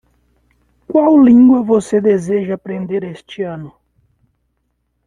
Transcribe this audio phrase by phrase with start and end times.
[0.87, 3.71] Qual língua você deseja aprender este ano?